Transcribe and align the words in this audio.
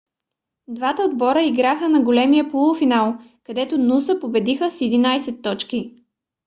двата 0.67 1.03
отбора 1.03 1.43
играха 1.43 1.89
на 1.89 2.01
големия 2.01 2.51
полуфинал 2.51 3.15
където 3.43 3.77
нуса 3.77 4.19
победиха 4.19 4.71
с 4.71 4.79
11 4.79 5.43
точки 5.43 6.03